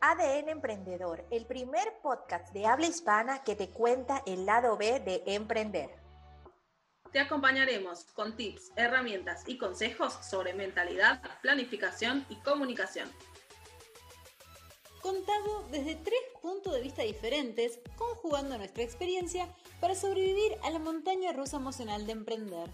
[0.00, 5.24] ADN Emprendedor, el primer podcast de habla hispana que te cuenta el lado B de
[5.26, 5.90] emprender.
[7.10, 13.10] Te acompañaremos con tips, herramientas y consejos sobre mentalidad, planificación y comunicación.
[15.02, 19.48] Contado desde tres puntos de vista diferentes, conjugando nuestra experiencia
[19.80, 22.70] para sobrevivir a la montaña rusa emocional de emprender.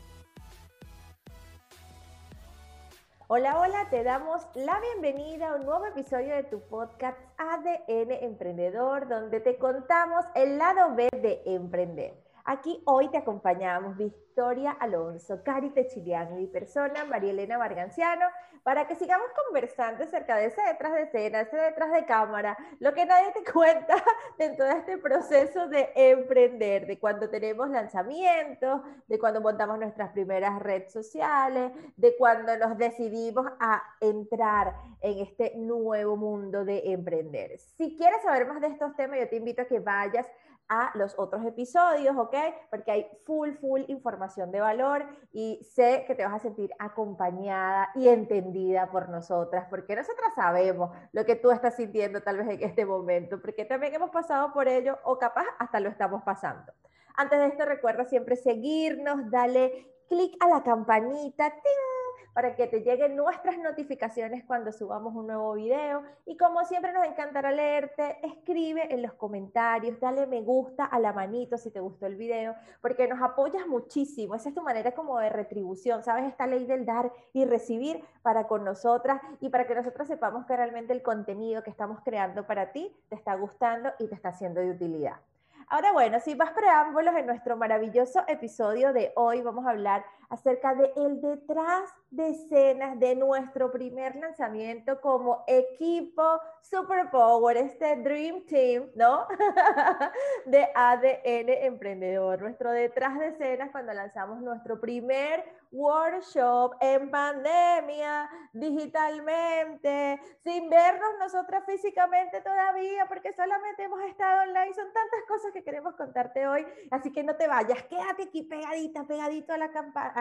[3.37, 9.09] Hola, hola, te damos la bienvenida a un nuevo episodio de tu podcast ADN Emprendedor,
[9.09, 12.24] donde te contamos el lado B de emprender.
[12.46, 18.26] Aquí hoy te acompañamos Victoria Alonso, Cari Techiliano, mi persona, María Elena Barganciano,
[18.62, 22.93] para que sigamos conversando acerca de ese detrás de escena, ese detrás de cámara, lo
[22.93, 23.94] que nadie te cuenta
[24.39, 30.58] de todo este proceso de emprender, de cuando tenemos lanzamientos, de cuando montamos nuestras primeras
[30.61, 37.58] redes sociales, de cuando nos decidimos a entrar en este nuevo mundo de emprender.
[37.58, 40.27] Si quieres saber más de estos temas, yo te invito a que vayas
[40.69, 42.34] a los otros episodios, ¿ok?
[42.70, 47.91] Porque hay full, full información de valor y sé que te vas a sentir acompañada
[47.95, 52.62] y entendida por nosotras, porque nosotras sabemos lo que tú estás sintiendo tal vez en
[52.62, 56.73] este momento, porque también hemos pasado por ello o capaz hasta lo estamos pasando.
[57.17, 61.94] Antes de esto, recuerda siempre seguirnos, dale clic a la campanita, ¡ting!
[62.35, 66.03] Para que te lleguen nuestras notificaciones cuando subamos un nuevo video.
[66.27, 71.13] Y como siempre nos encantará leerte, escribe en los comentarios, dale me gusta a la
[71.13, 74.35] manito si te gustó el video, porque nos apoyas muchísimo.
[74.35, 76.25] Esa es tu manera como de retribución, ¿sabes?
[76.25, 80.57] Esta ley del dar y recibir para con nosotras y para que nosotras sepamos que
[80.57, 84.61] realmente el contenido que estamos creando para ti te está gustando y te está siendo
[84.61, 85.21] de utilidad.
[85.69, 90.05] Ahora bueno, sin más preámbulos, en nuestro maravilloso episodio de hoy vamos a hablar
[90.35, 98.45] acerca de el detrás de escenas de nuestro primer lanzamiento como equipo Superpower, este Dream
[98.47, 99.27] Team, ¿no?
[100.47, 105.45] de ADN Emprendedor, nuestro detrás de escenas cuando lanzamos nuestro primer
[105.75, 114.73] workshop en pandemia, digitalmente, sin vernos nosotras físicamente todavía, porque solamente hemos estado online.
[114.73, 119.05] Son tantas cosas que queremos contarte hoy, así que no te vayas, quédate aquí pegadita,
[119.05, 119.70] pegadito a la,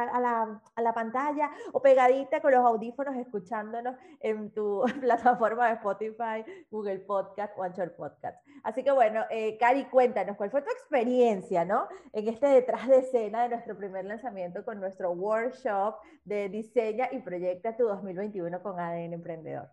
[0.10, 5.74] a la, a la pantalla o pegadita con los audífonos escuchándonos en tu plataforma de
[5.76, 8.38] Spotify, Google Podcast o Anchor Podcast.
[8.64, 11.88] Así que bueno, eh, Cari, cuéntanos, ¿cuál fue tu experiencia, ¿no?
[12.12, 17.20] En este detrás de escena de nuestro primer lanzamiento con nuestro workshop de Diseña y
[17.20, 19.70] Proyecta tu 2021 con ADN Emprendedor.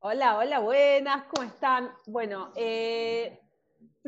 [0.00, 1.90] Hola, hola, buenas, ¿cómo están?
[2.06, 3.40] Bueno, eh,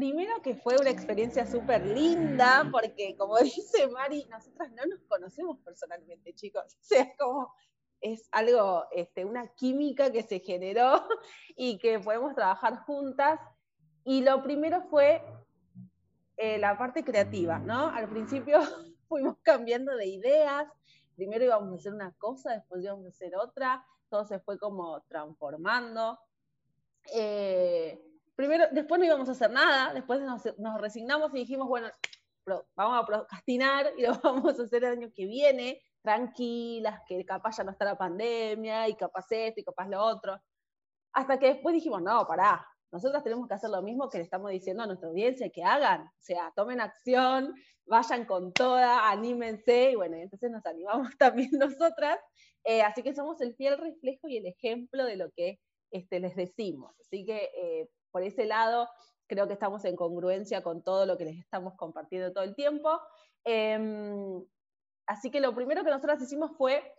[0.00, 5.58] primero que fue una experiencia súper linda, porque como dice Mari, nosotras no nos conocemos
[5.58, 6.64] personalmente, chicos.
[6.64, 7.52] O sea, como
[8.00, 11.06] es algo, este, una química que se generó
[11.54, 13.38] y que podemos trabajar juntas.
[14.02, 15.22] Y lo primero fue
[16.38, 17.90] eh, la parte creativa, ¿no?
[17.90, 18.58] Al principio
[19.06, 20.66] fuimos cambiando de ideas,
[21.14, 25.02] primero íbamos a hacer una cosa, después íbamos a hacer otra, todo se fue como
[25.02, 26.18] transformando.
[27.14, 28.09] Eh,
[28.40, 31.88] primero, después no íbamos a hacer nada, después nos, resignamos y dijimos, bueno,
[32.74, 37.58] vamos a procrastinar y lo vamos a hacer el año que viene, tranquilas, que capaz
[37.58, 40.40] ya no está la pandemia, y capaz esto, y capaz lo otro.
[41.12, 44.50] Hasta que después dijimos, no, pará, nosotros tenemos que hacer lo mismo que le estamos
[44.50, 49.96] diciendo a nuestra audiencia que hagan, o sea, tomen acción, vayan con toda, anímense, y
[49.96, 52.18] bueno, entonces nos animamos también nosotras,
[52.64, 56.34] eh, así que somos el fiel reflejo y el ejemplo de lo que este, les
[56.36, 56.98] decimos.
[57.00, 58.88] Así que eh, por ese lado,
[59.26, 63.00] creo que estamos en congruencia con todo lo que les estamos compartiendo todo el tiempo.
[63.44, 64.44] Em,
[65.06, 66.92] así que lo primero que nosotros hicimos fue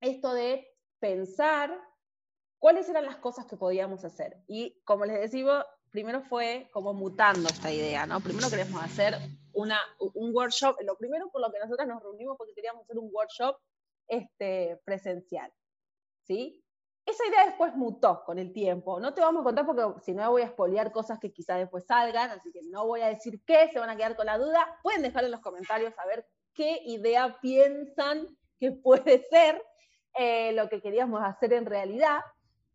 [0.00, 0.66] esto de
[0.98, 1.76] pensar
[2.58, 4.42] cuáles eran las cosas que podíamos hacer.
[4.46, 8.20] Y como les decimos, primero fue como mutando esta idea, ¿no?
[8.20, 9.14] Primero queremos hacer
[9.52, 13.08] una, un workshop, lo primero por lo que nosotros nos reunimos porque queríamos hacer un
[13.12, 13.56] workshop
[14.08, 15.50] este, presencial,
[16.24, 16.62] ¿sí?
[17.06, 18.98] Esa idea después mutó con el tiempo.
[18.98, 21.86] No te vamos a contar porque si no voy a espolear cosas que quizás después
[21.86, 24.80] salgan, así que no voy a decir qué, se van a quedar con la duda.
[24.82, 28.26] Pueden dejar en los comentarios a ver qué idea piensan
[28.58, 29.62] que puede ser
[30.14, 32.18] eh, lo que queríamos hacer en realidad.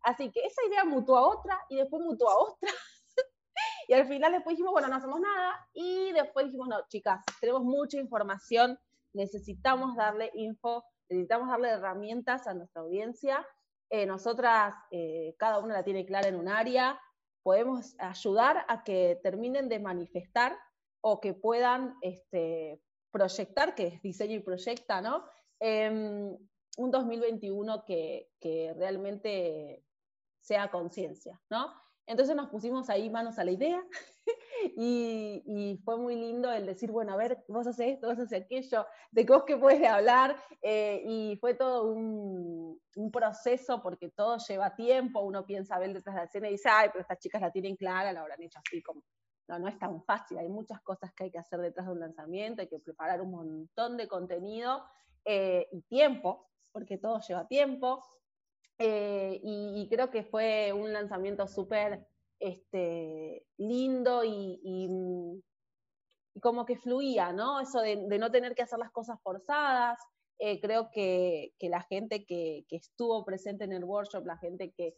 [0.00, 2.70] Así que esa idea mutó a otra y después mutó a otra.
[3.88, 5.68] y al final después dijimos, bueno, no hacemos nada.
[5.74, 8.78] Y después dijimos, no, chicas, tenemos mucha información,
[9.12, 13.46] necesitamos darle info, necesitamos darle herramientas a nuestra audiencia
[13.92, 16.98] eh, nosotras, eh, cada una la tiene clara en un área,
[17.42, 20.56] podemos ayudar a que terminen de manifestar
[21.02, 22.80] o que puedan este,
[23.10, 25.26] proyectar, que es diseño y proyecta, ¿no?
[25.60, 26.34] Em,
[26.78, 28.30] un 2021 que,
[28.78, 29.84] realmente
[30.40, 31.74] sea conciencia, ¿no?
[32.06, 33.82] Entonces nos pusimos ahí manos a la idea
[34.76, 38.86] y, fue muy lindo el decir, bueno, a ver, vos haces esto, vos haces aquello,
[39.10, 42.80] de vos que puedes hablar, eh, y fue todo un,
[43.12, 46.88] proceso porque todo lleva tiempo, uno piensa ver detrás de la escena y dice, ay,
[46.92, 49.02] pero estas chicas la tienen clara, la habrán hecho así como...
[49.48, 52.00] No, no es tan fácil, hay muchas cosas que hay que hacer detrás de un
[52.00, 54.84] lanzamiento, hay que preparar un montón de contenido
[55.24, 58.02] eh, y tiempo, porque todo lleva tiempo,
[58.84, 62.04] eh, y, creo que fue un lanzamiento súper
[62.40, 65.40] este, lindo y,
[66.40, 67.60] como que fluía, ¿no?
[67.60, 70.00] Eso de, no tener que hacer las cosas forzadas.
[70.40, 74.96] Eh, creo que, la gente que, estuvo presente en el workshop, la gente que,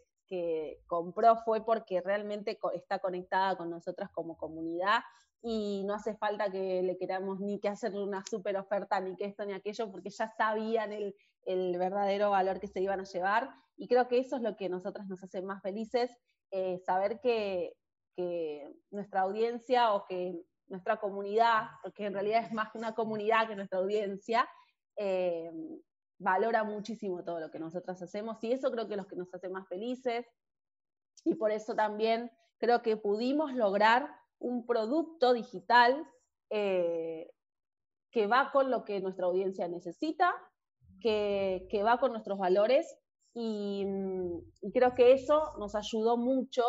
[0.87, 5.01] compró fue porque realmente está conectada con nosotras como comunidad
[5.43, 9.27] y no hace falta que le queramos ni que hacerle una super oferta, ni que
[9.27, 11.15] esto ni aquello, porque ya sabían el,
[11.45, 13.64] el verdadero valor que se iban a llevar.
[13.77, 16.11] Y creo que eso es lo que a nosotras nos hace más felices,
[16.51, 17.75] eh, saber que,
[18.93, 23.81] nuestra audiencia o que nuestra comunidad, porque en realidad es más una comunidad que nuestra
[23.81, 24.49] audiencia,
[24.97, 25.51] eh,
[26.21, 29.35] valora muchísimo todo lo que nosotras hacemos y eso creo que es lo que nos
[29.35, 30.25] hace más felices
[31.25, 36.07] y por eso también creo que pudimos lograr un producto digital
[36.51, 37.31] eh,
[38.13, 40.33] que va con lo que nuestra audiencia necesita,
[41.01, 42.87] que, que va con nuestros valores
[43.35, 43.85] Y,
[44.73, 46.65] creo que eso nos ayudó mucho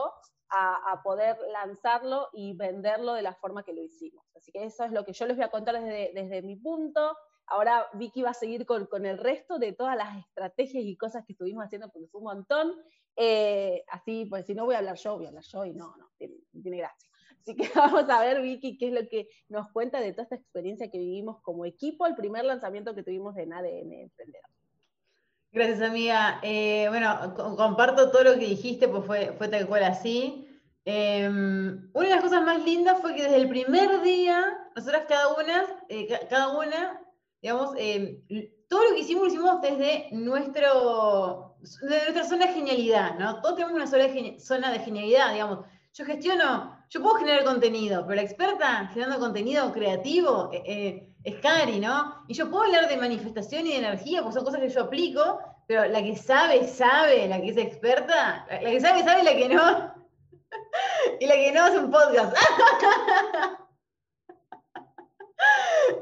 [0.50, 4.26] a, poder lanzarlo y venderlo de la forma que lo hicimos.
[4.36, 7.16] Así que eso es lo que yo les voy a contar desde, desde mi punto.
[7.48, 11.24] Ahora Vicky va a seguir con, con, el resto de todas las estrategias y cosas
[11.26, 12.74] que estuvimos haciendo, porque fue un montón.
[13.18, 15.96] Eh, así, pues si no voy a hablar yo, voy a hablar yo y no,
[15.98, 17.10] no, tiene, tiene gracia.
[17.42, 20.36] Así que vamos a ver, Vicky, qué es lo que nos cuenta de toda esta
[20.36, 24.55] experiencia que vivimos como equipo, el primer lanzamiento que tuvimos de ADN Emprendedor.
[25.56, 26.42] Gracias, amiga.
[26.44, 30.50] Eh, bueno, comparto todo lo que dijiste, pues fue, tal cual así.
[30.84, 34.44] Em, una de las cosas más lindas fue que desde el primer día,
[34.76, 37.02] nosotras cada una, eh, cada una,
[37.42, 38.22] digamos, em,
[38.68, 43.40] todo lo que hicimos lo hicimos desde, nuestro, nuestra zona de genialidad, ¿no?
[43.40, 45.66] Todos tenemos una zona de genialidad, digamos.
[45.94, 51.80] Yo gestiono, yo puedo generar contenido, pero la experta generando contenido creativo, eh, es Cari,
[51.80, 52.24] ¿no?
[52.28, 55.40] Y yo puedo hablar de manifestación y de energía, porque son cosas que yo aplico,
[55.68, 59.50] pero la que sabe, sabe, la que es experta, la, que sabe, sabe, la que
[59.50, 59.96] no.
[61.20, 62.38] y la que no hace un podcast.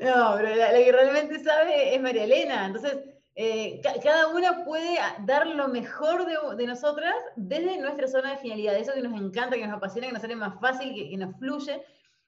[0.02, 2.66] no, pero la, que realmente sabe es María Elena.
[2.66, 2.98] Entonces,
[3.36, 6.25] eh, cada una puede dar lo mejor
[6.58, 8.75] de, nosotras desde nuestra zona de finalidad.
[8.75, 11.81] Eso que nos encanta, que nos apasiona, que nos sale más fácil, que nos fluye.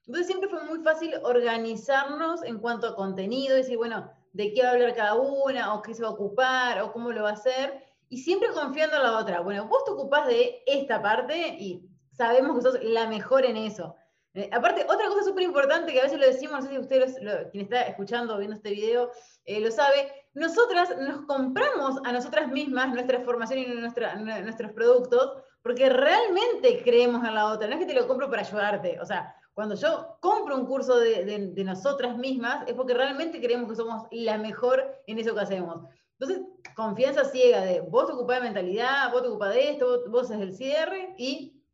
[0.06, 4.68] Entonces siempre fue muy fácil organizarnos en cuanto a contenido, decir, bueno, de qué va
[4.68, 7.34] a hablar cada una, o qué se va a ocupar, o cómo lo va a
[7.34, 9.40] hacer, y siempre confiando en la otra.
[9.40, 13.96] Bueno, vos te ocupás de esta parte y sabemos que sos la mejor en eso.
[14.34, 17.50] Eh, aparte, otra cosa súper importante que a veces lo decimos, no sé si usted,
[17.50, 19.10] quien está escuchando o viendo este video,
[19.46, 25.88] eh, lo sabe, nosotras nos compramos a nosotras mismas nuestra formación y nuestros productos porque
[25.88, 29.34] realmente creemos en la otra, no es que te lo compro para ayudarte, o sea,
[29.56, 34.36] cuando yo compro un curso de, nosotras mismas, es porque realmente creemos que somos la
[34.36, 35.82] mejor en eso que hacemos.
[36.18, 40.30] Entonces, confianza ciega de vos te ocupás de mentalidad, vos te ocupás de esto, vos,
[40.30, 41.64] es el cierre y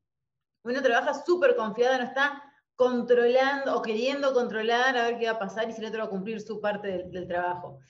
[0.62, 2.40] uno trabaja súper confiada, no está
[2.76, 6.06] controlando o queriendo controlar a ver qué va a pasar y si el otro va
[6.06, 7.80] a cumplir su parte del, trabajo.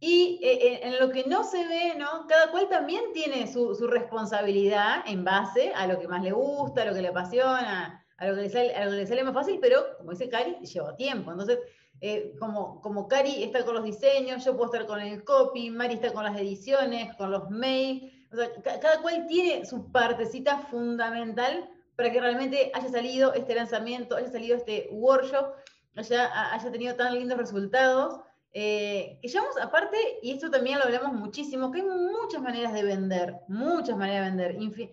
[0.00, 2.26] Y eh, eh, en lo que no se ve, ¿no?
[2.26, 6.80] Cada cual también tiene su, su responsabilidad en base a lo que más le gusta,
[6.80, 10.28] a lo que le apasiona, a lo que le sale, más fácil, pero como dice
[10.28, 11.32] Cari, lleva tiempo.
[11.32, 11.58] Entonces,
[12.00, 15.94] eh, como, como Cari está con los diseños, yo puedo estar con el copy, Mari
[15.94, 18.12] está con las ediciones, con los mails.
[18.32, 24.16] O sea, cada cual tiene su partecita fundamental para que realmente haya salido este lanzamiento,
[24.16, 25.54] haya salido este workshop,
[25.96, 28.20] haya, haya tenido tan lindos resultados.
[28.54, 32.84] Eh, que llevamos aparte, y esto también lo hablamos muchísimo, que hay muchas maneras de
[32.84, 34.86] vender, muchas maneras de vender.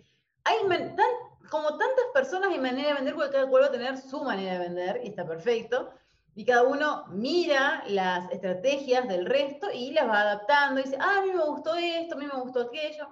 [0.45, 1.05] Hay tan,
[1.49, 4.53] como tantas personas y manera de vender, porque cada cual va a tener su manera
[4.53, 5.91] de vender, y está perfecto,
[6.35, 11.17] y cada uno mira las estrategias del resto y las va adaptando, y dice, ah,
[11.19, 13.07] a mí me gustó esto, a mí me gustó aquello.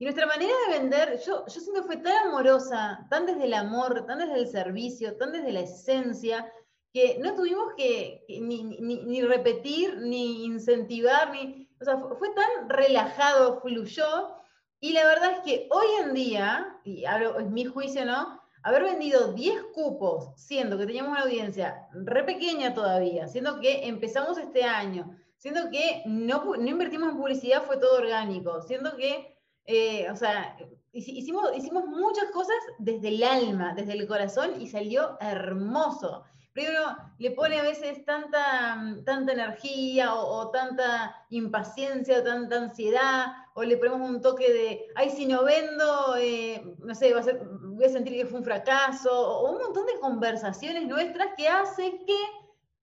[0.00, 3.54] Y nuestra manera de vender, yo, yo siento que fue tan amorosa, tan desde el
[3.54, 6.52] amor, tan desde el servicio, tan desde la esencia,
[6.92, 13.60] que no tuvimos que, ni, ni, repetir, ni incentivar, ni, o sea, fue tan relajado,
[13.60, 14.37] fluyó,
[14.80, 18.40] y la verdad es que hoy en día, y hablo, es mi juicio, ¿no?
[18.62, 24.38] Haber vendido 10 cupos, siendo que teníamos una audiencia re pequeña todavía, siendo que empezamos
[24.38, 29.36] este año, siendo que no, no invertimos en publicidad, fue todo orgánico, siendo que
[29.70, 30.56] Eh, o sea,
[30.92, 36.24] hicimos, hicimos muchas cosas desde el alma, desde el corazón y salió hermoso.
[36.52, 43.26] Pero uno le pone a veces tanta, tanta energía o, tanta impaciencia o tanta ansiedad,
[43.54, 47.22] o le ponemos un toque de, ay, si no vendo, eh, no sé, va a
[47.22, 51.48] ser, voy a sentir que fue un fracaso, o un montón de conversaciones nuestras que
[51.48, 52.18] hace que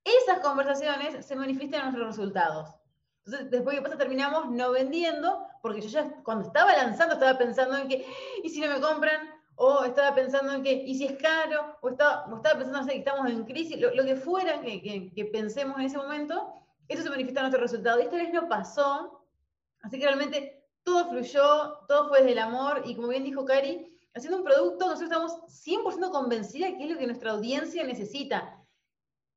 [0.05, 2.75] esas conversaciones se manifiesten en nuestros resultados.
[3.25, 3.97] Entonces, después, ¿qué pasa?
[3.97, 8.05] Terminamos no vendiendo, porque yo ya cuando estaba lanzando estaba pensando en que,
[8.43, 9.34] ¿y si no me compran?
[9.55, 11.77] O estaba pensando en que, ¿y si es caro?
[11.81, 15.77] O estaba, estaba pensando en que estamos en crisis, lo, que fuera que, que, pensemos
[15.79, 16.53] en ese momento,
[16.87, 17.99] eso se manifiesta en nuestro resultado.
[17.99, 19.25] Y esta vez no pasó,
[19.81, 23.91] así que realmente todo fluyó, todo fue desde el amor, y como bien dijo Cari,
[24.13, 25.31] haciendo un producto, nosotros estamos
[25.65, 28.61] 100% convencidas que es lo que nuestra audiencia necesita.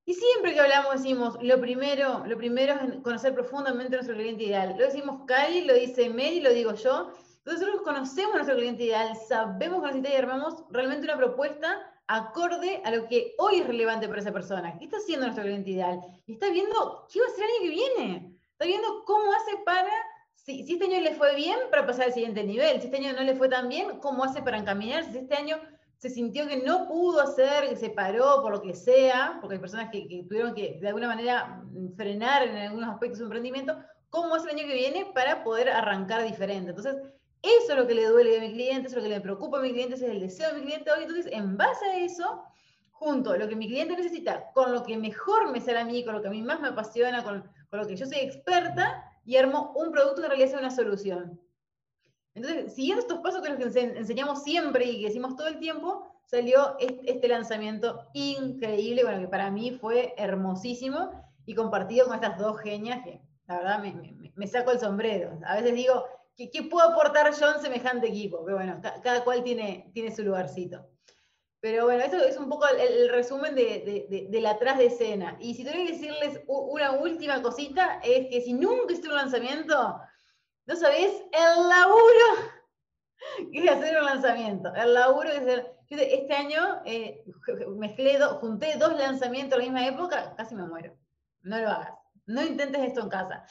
[0.05, 4.75] Y siempre que hablamos decimos, lo primero, lo primero es conocer profundamente nuestro cliente ideal.
[4.79, 7.13] Lo decimos Cari, lo dice Mary, lo digo yo.
[7.49, 12.83] Entonces nosotros conocemos nuestro cliente ideal, sabemos que necesita y armamos realmente una propuesta acorde
[12.85, 14.78] a lo que hoy es relevante para esa persona.
[14.78, 15.99] ¿Qué está haciendo nuestro cliente ideal?
[16.26, 18.38] Y está viendo qué va a hacer el año que viene.
[18.52, 19.90] Está viendo cómo hace para,
[20.35, 22.83] si, si este año le fue bien, para pasar al siguiente nivel.
[22.83, 25.12] Si este año no le fue tan bien, cómo hace para encaminarse.
[25.12, 25.57] Si este año
[25.97, 29.61] se sintió que no pudo hacer, que se paró por lo que sea, porque hay
[29.61, 31.64] personas que, tuvieron que de alguna manera
[31.97, 33.75] frenar en algunos aspectos su emprendimiento,
[34.11, 36.69] ¿cómo es el año que viene para poder arrancar diferente?
[36.69, 36.95] Entonces,
[37.42, 39.59] eso es lo que le duele a mi cliente, eso es lo que le preocupa
[39.59, 41.02] a mi cliente, ese es el deseo de mi cliente hoy.
[41.02, 42.45] Entonces, en base a eso,
[42.90, 46.04] junto a lo que mi cliente necesita, con lo que mejor me sale a mí,
[46.04, 49.37] con lo que a mí más me apasiona, con, lo que yo soy experta, y
[49.37, 51.40] armo un producto que sea una solución.
[52.35, 56.76] Entonces, siguiendo estos pasos que nos enseñamos siempre y que decimos todo el tiempo, salió
[56.78, 61.11] este lanzamiento increíble, bueno, que para mí fue hermosísimo
[61.47, 63.83] y compartido con estas dos genias que la verdad
[64.35, 65.38] me, saco el sombrero.
[65.47, 66.04] A veces digo,
[66.47, 68.45] ¿qué, puedo aportar yo en semejante equipo?
[68.45, 70.88] Pero bueno, cada cual tiene, tiene su lugarcito.
[71.61, 75.37] Pero bueno, eso es un poco el, resumen de, de, del atrás de escena.
[75.40, 80.00] Y si tengo que decirles una última cosita, es que si nunca hiciste un lanzamiento,
[80.66, 82.26] no sabés el laburo
[83.52, 84.73] que es hacer un lanzamiento.
[84.76, 85.76] El laburo que es hacer.
[85.90, 87.25] este año eh,
[87.76, 90.97] mezclé, junté dos lanzamientos a la misma época, casi me muero.
[91.42, 91.99] No lo hagas.
[92.29, 93.45] No intentes esto en casa.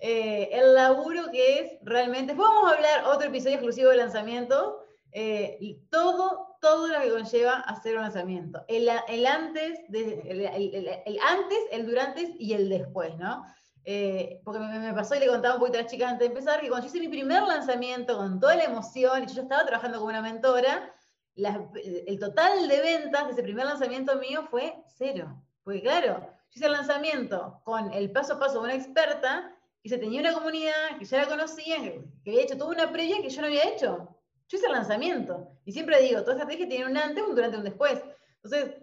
[0.00, 2.32] Eh, el laburo que es realmente.
[2.32, 4.80] Después vamos a hablar otro episodio exclusivo de lanzamiento.
[5.12, 8.64] Eh, y todo, todo lo que conlleva hacer un lanzamiento.
[8.66, 13.44] El, antes, el, antes, el durante y el después, ¿no?
[13.84, 16.60] Eh, porque me, pasó y le contaba un poquito a las chicas antes de empezar,
[16.60, 19.98] que cuando yo hice mi primer lanzamiento con toda la emoción, y yo estaba trabajando
[19.98, 20.92] como una mentora,
[21.36, 25.40] el total de ventas de ese primer lanzamiento mío fue cero.
[25.62, 29.98] Porque claro, hice el lanzamiento con el paso a paso de una experta, y se
[29.98, 33.42] tenía una comunidad que ya la conocía, que, había hecho toda una previa que yo
[33.42, 34.16] no había hecho.
[34.48, 35.46] Yo hice el lanzamiento.
[35.66, 38.02] Y siempre digo, toda estrategia tiene un antes, un durante un después.
[38.42, 38.76] Entonces,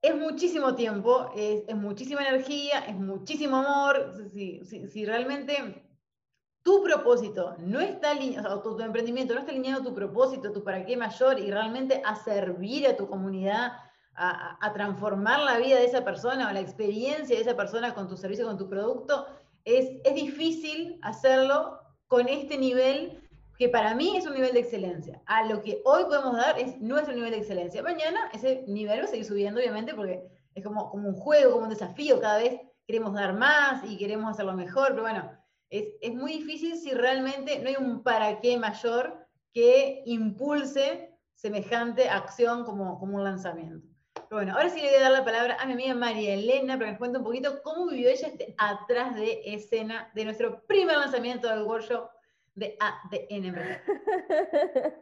[0.00, 4.14] es muchísimo tiempo, es, muchísima energía, es muchísimo amor.
[4.32, 5.86] Si, realmente
[6.62, 10.64] tu propósito no está alineado, o tu, emprendimiento no está alineado a tu propósito, tu
[10.64, 13.72] para qué mayor y realmente a servir a tu comunidad,
[14.16, 18.16] a, transformar la vida de esa persona o la experiencia de esa persona con tu
[18.16, 19.26] servicio, con tu producto,
[19.64, 23.22] es, es difícil hacerlo con este nivel
[23.58, 25.22] que para mí es un nivel de excelencia.
[25.26, 27.82] A lo que hoy podemos dar es nuestro nivel de excelencia.
[27.82, 30.22] Mañana ese nivel va a seguir subiendo, obviamente, porque
[30.54, 32.20] es como, como un juego, como un desafío.
[32.20, 35.30] Cada vez queremos dar más y queremos hacerlo mejor, pero bueno,
[35.70, 42.08] es, es muy difícil si realmente no hay un para qué mayor que impulse semejante
[42.08, 43.86] acción como, como un lanzamiento.
[44.28, 46.74] Pero bueno, ahora sí le voy a dar la palabra a mi amiga María Elena
[46.74, 50.62] para que nos cuente un poquito cómo vivió ella este atrás de escena de nuestro
[50.66, 52.10] primer lanzamiento del workshop
[52.54, 53.54] de ADN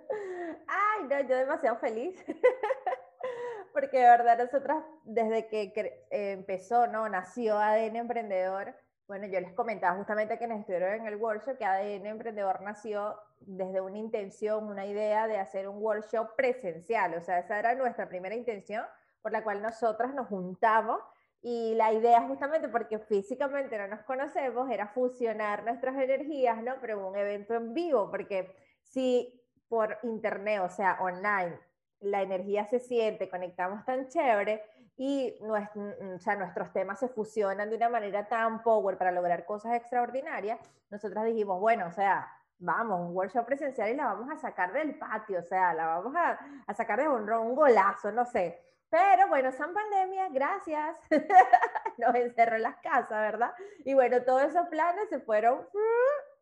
[0.66, 2.22] Ay, no, yo demasiado feliz.
[3.72, 7.08] Porque de verdad nosotras, desde que empezó, ¿no?
[7.08, 8.74] Nació ADN Emprendedor,
[9.06, 13.80] bueno, yo les comentaba justamente que estuvieron en el workshop que ADN Emprendedor nació desde
[13.80, 17.14] una intención, una idea de hacer un workshop presencial.
[17.14, 18.84] O sea, esa era nuestra primera intención
[19.24, 21.00] por la cual nosotras nos juntamos
[21.40, 26.74] y la idea justamente porque físicamente no nos conocemos era fusionar nuestras energías, ¿no?
[26.82, 31.58] Pero un evento en vivo, porque si por internet, o sea, online,
[32.00, 34.62] la energía se siente, conectamos tan chévere
[34.98, 39.72] y o sea, nuestros temas se fusionan de una manera tan power para lograr cosas
[39.72, 44.70] extraordinarias, nosotras dijimos, bueno, o sea, vamos, un workshop presencial y la vamos a sacar
[44.74, 48.60] del patio, o sea, la vamos a, a sacar de un, un golazo, no sé.
[48.90, 50.98] Pero bueno, son pandemia, gracias.
[51.98, 53.52] Nos encerró en las casas, ¿verdad?
[53.84, 55.66] Y bueno, todos esos planes se fueron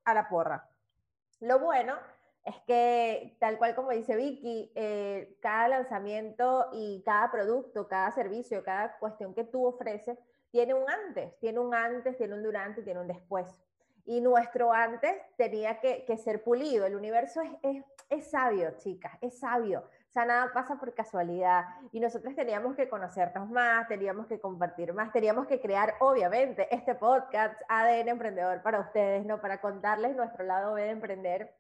[0.05, 0.69] a la porra.
[1.41, 1.97] Lo bueno
[2.45, 8.65] es que, tal cual como dice Vicky, eh, cada lanzamiento y cada producto, cada servicio,
[8.65, 10.19] cada cuestión que tú ofreces,
[10.51, 13.49] tiene un antes, tiene un antes, tiene un durante, tiene un después.
[14.05, 16.85] Y nuestro antes tenía que, ser pulido.
[16.85, 19.89] El universo es, es sabio, chicas, es sabio.
[20.13, 21.65] O sea, nada pasa por casualidad.
[21.91, 26.95] Y nosotros teníamos que conocernos más, teníamos que compartir más, teníamos que crear, obviamente, este
[26.95, 29.41] podcast ADN Emprendedor para ustedes, ¿no?
[29.41, 31.55] Para contarles nuestro lado B de emprender.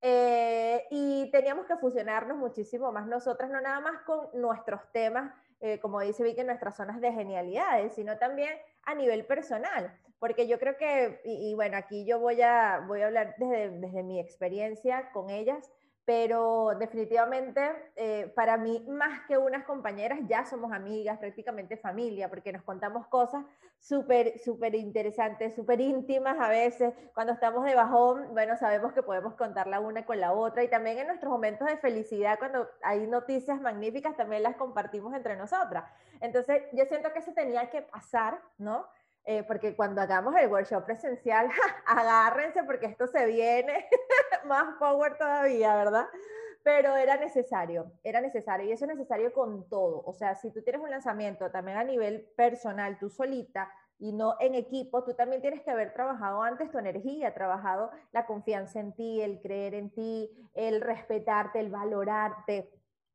[0.00, 5.78] Eh, y teníamos que fusionarnos muchísimo más nosotras, no nada más con nuestros temas, eh,
[5.78, 9.96] como dice Vicky, nuestras zonas de genialidades, sino también a nivel personal.
[10.18, 14.02] Porque yo creo que, y, bueno, aquí yo voy a, voy a hablar desde, desde
[14.02, 15.70] mi experiencia con ellas
[16.04, 17.60] pero definitivamente
[17.94, 23.06] eh, para mí, más que unas compañeras, ya somos amigas, prácticamente familia, porque nos contamos
[23.06, 23.44] cosas
[23.78, 26.92] súper, súper interesantes, súper íntimas a veces.
[27.14, 30.68] Cuando estamos de bajón, bueno, sabemos que podemos contar la una con la otra y
[30.68, 35.84] también en nuestros momentos de felicidad, cuando hay noticias magníficas, también las compartimos entre nosotras.
[36.20, 38.86] Entonces, yo siento que eso tenía que pasar, ¿no?
[39.24, 41.48] Eh, porque cuando hagamos el workshop presencial,
[41.86, 43.88] agárrense porque esto se viene
[44.52, 46.06] más power todavía, ¿verdad?
[46.62, 50.02] Pero era necesario, era necesario y eso es necesario con todo.
[50.04, 53.68] O sea, si tú tienes un lanzamiento también a nivel personal, tú solita
[53.98, 58.26] y no en equipo, tú también tienes que haber trabajado antes tu energía, trabajado la
[58.26, 62.70] confianza en ti, el creer en ti, el respetarte, el valorarte,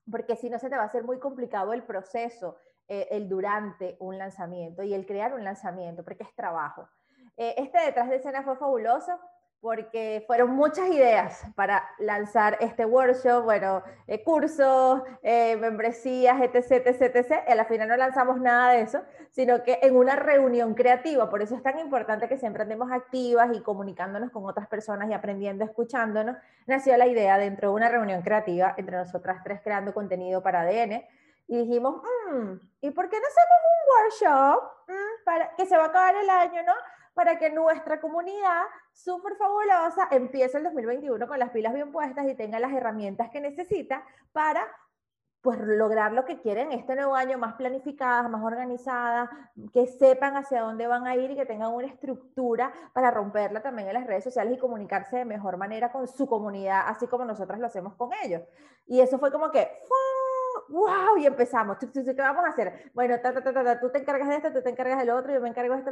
[0.09, 2.57] porque si no se te va a hacer muy complicado el proceso
[2.89, 6.87] eh, el durante un lanzamiento y el crear un lanzamiento, porque es trabajo.
[7.35, 9.19] Eh, este detrás de escena fue fabuloso
[9.59, 17.31] porque fueron muchas ideas para lanzar este workshop, bueno, eh, cursos, membresías, etc, etc, etc.
[17.47, 21.41] A la final no lanzamos nada de eso, sino que en una reunión creativa, por
[21.41, 25.65] eso es tan importante que siempre andemos activas y comunicándonos con otras personas y aprendiendo,
[25.65, 30.61] escuchándonos, nació la idea dentro de una reunión creativa entre nosotras tres creando contenido para
[30.61, 31.03] ADN,
[31.47, 35.83] y dijimos, mm, ¿y por qué no hacemos un workshop mm, para, que se va
[35.83, 36.73] a acabar el año, ¿no?
[37.17, 38.61] Para que nuestra comunidad
[38.93, 43.41] súper fabulosa empiece el 2021 con las pilas bien puestas y tenga las herramientas que
[43.41, 44.67] necesita para
[45.41, 49.29] pues lograr lo que quieren este nuevo año, más planificadas, más organizadas,
[49.73, 53.87] que sepan hacia dónde van a ir y que tengan una estructura para romperla también
[53.87, 57.57] en las redes sociales y comunicarse de mejor manera con su comunidad, así como nosotros
[57.57, 58.43] lo hacemos con ellos.
[58.85, 59.67] Y eso fue como que,
[60.69, 62.91] wow, y empezamos, ¿qué vamos a hacer?
[62.93, 63.15] Bueno,
[63.81, 65.91] tú te encargas de esto, tú te encargas del otro, yo me encargo de esto,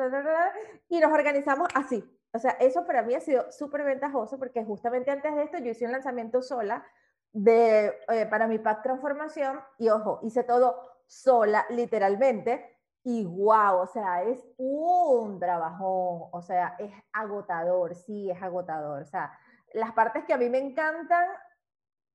[0.90, 2.04] y nos organizamos así.
[2.34, 5.72] O sea, eso para mí ha sido súper ventajoso porque justamente antes de esto yo
[5.72, 6.86] hice un lanzamiento sola
[7.32, 10.76] de, eh, para mi pack transformación y ojo, hice todo
[11.08, 18.42] sola, literalmente, y wow, o sea, es un trabajón, o sea, es agotador, sí, es
[18.42, 19.04] agotador.
[19.04, 19.32] O sea,
[19.74, 21.28] las partes que a mí me encantan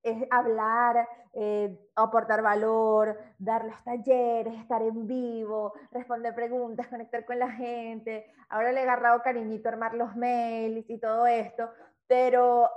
[0.03, 7.39] es hablar, eh, aportar valor, dar los talleres, estar en vivo, responder preguntas, conectar con
[7.39, 8.33] la gente.
[8.49, 11.71] Ahora le he agarrado cariñito armar los mails y todo esto,
[12.07, 12.69] pero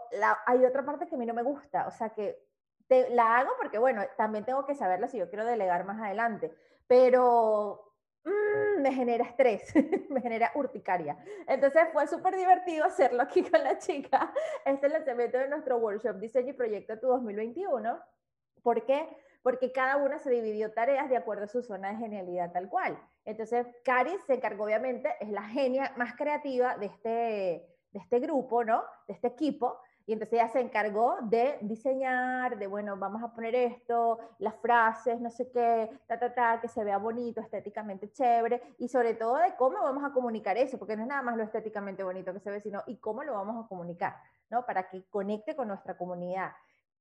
[0.45, 2.37] hay otra parte que a mí no me gusta, o sea que
[3.09, 6.53] la hago porque, bueno, también tengo que saberla si yo quiero delegar más adelante,
[6.87, 7.92] pero
[8.25, 9.73] Mm, me genera estrés,
[10.09, 11.17] me genera urticaria.
[11.47, 14.33] Entonces fue súper divertido hacerlo aquí con la chica,
[14.65, 17.99] este lanzamiento de nuestro workshop Diseño y Proyecto Tu 2021.
[18.61, 19.09] ¿Por qué?
[19.41, 22.97] Porque cada una se dividió tareas de acuerdo a su zona de genialidad tal cual.
[23.25, 27.09] Entonces, Cari se encargó, obviamente, es la genia más creativa de este,
[27.91, 28.83] de este grupo, ¿no?
[29.05, 29.77] De este equipo.
[30.05, 35.21] Y entonces ella se encargó de diseñar, de, bueno, vamos a poner esto, las frases,
[35.21, 39.37] no sé qué, ta, ta, ta, que se vea bonito, estéticamente chévere, y sobre todo
[39.37, 42.41] de cómo vamos a comunicar eso, porque no es nada más lo estéticamente bonito que
[42.41, 44.17] se ve, sino y cómo lo vamos a comunicar,
[44.49, 44.65] ¿no?
[44.65, 46.51] Para que conecte con nuestra comunidad.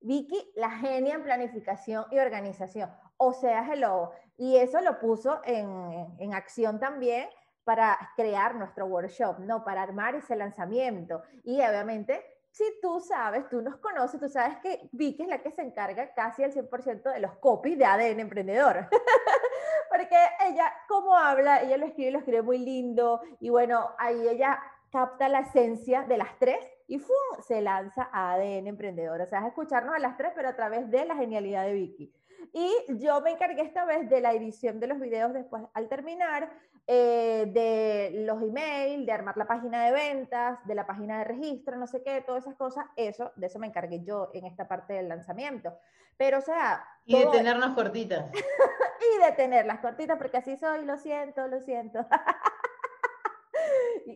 [0.01, 6.07] Vicky, la genia en planificación y organización, o sea, hello, y eso lo puso en,
[6.19, 7.29] en acción también
[7.65, 9.65] para crear nuestro workshop, ¿no?
[9.65, 11.23] Para armar ese lanzamiento.
[11.45, 15.51] Y obviamente si tú sabes, tú nos conoces, tú sabes que Vicky es la que
[15.51, 18.89] se encarga casi al 100% de los copies de ADN Emprendedor.
[19.91, 24.61] Porque ella, como habla, ella lo escribe, lo escribe muy lindo y bueno, ahí ella
[24.91, 27.43] capta la esencia de las tres y ¡fum!
[27.43, 29.23] se lanza a ADN Emprendedor.
[29.23, 32.13] O sea, es escucharnos a las tres, pero a través de la genialidad de Vicky.
[32.53, 36.53] Y yo me encargué esta vez de la edición de los videos después al terminar,
[36.87, 41.77] eh, de los emails, de armar la página de ventas, de la página de registro,
[41.77, 44.95] no sé qué, todas esas cosas, eso, de eso me encargué yo en esta parte
[44.95, 45.77] del lanzamiento.
[46.17, 46.85] Pero, o sea...
[47.05, 48.27] Y de tenernos cortitas.
[48.35, 52.07] y de tenerlas cortitas, porque así soy, lo siento, lo siento.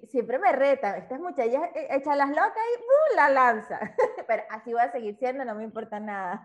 [0.09, 3.17] siempre me reta, estas muchachas echan las locas y ¡uh!
[3.17, 3.79] la lanza.
[4.27, 6.45] pero así voy a seguir siendo, no me importa nada.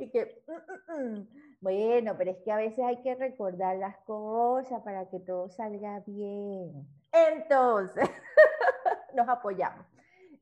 [0.00, 1.28] Y que, mm, mm, mm.
[1.60, 6.02] bueno, pero es que a veces hay que recordar las cosas para que todo salga
[6.06, 6.88] bien.
[7.12, 8.08] Entonces,
[9.14, 9.84] nos apoyamos.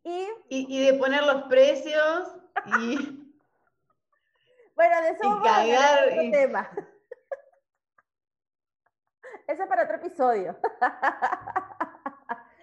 [0.04, 2.36] Y, y, de poner los precios
[2.80, 2.96] y...
[4.76, 6.70] bueno, de eso vamos a otro tema.
[9.46, 10.58] Eso es para otro episodio.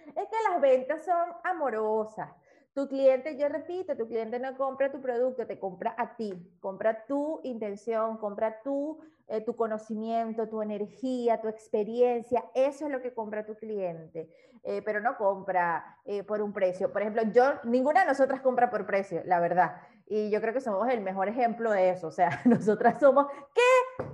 [0.05, 2.29] es que las ventas son amorosas.
[2.75, 7.05] Tu cliente, yo repito, tu cliente no compra tu producto, te compra a ti, compra
[7.05, 13.13] tu intención, compra tu, eh, tu conocimiento, tu energía, tu experiencia, eso es lo que
[13.13, 14.29] compra tu cliente,
[14.63, 16.91] eh, pero no compra eh, por un precio.
[16.91, 19.77] Por ejemplo, yo, ninguna de nosotras compra por precio, la verdad.
[20.07, 22.07] Y yo creo que somos el mejor ejemplo de eso.
[22.07, 23.61] O sea, nosotras somos, ¿qué?